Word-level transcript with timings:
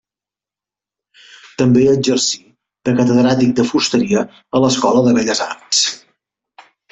També 1.61 1.83
exercí 1.91 2.39
de 2.89 2.95
catedràtic 3.01 3.51
de 3.61 3.67
fusteria 3.73 4.25
a 4.57 4.63
l'Escola 4.65 5.05
de 5.11 5.15
Belles 5.19 5.43
Arts. 5.47 5.85